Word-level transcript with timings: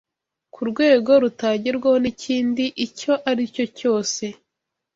ku 0.53 0.61
rwego 0.69 1.11
rutagerwaho 1.23 1.97
n’ikindi 2.03 2.65
icyo 2.85 3.13
ari 3.29 3.43
cyo 3.53 3.65
cyose. 3.77 4.23